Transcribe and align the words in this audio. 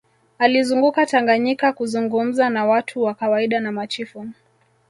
alizunguka 0.39 1.05
tanganyika 1.05 1.73
kuzungumza 1.73 2.49
na 2.49 2.65
watu 2.65 3.03
wa 3.03 3.13
kawaida 3.13 3.59
na 3.59 3.71
machifu 3.71 4.27